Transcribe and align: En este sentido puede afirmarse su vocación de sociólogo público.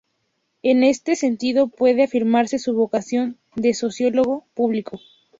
En 0.63 0.83
este 0.83 1.15
sentido 1.15 1.67
puede 1.67 2.01
afirmarse 2.05 2.57
su 2.57 2.73
vocación 2.73 3.37
de 3.55 3.75
sociólogo 3.75 4.47
público. 4.55 4.99